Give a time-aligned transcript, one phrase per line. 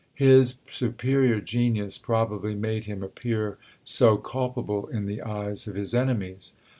[0.15, 6.53] His superior genius probably made him appear so culpable in the eyes of his enemies.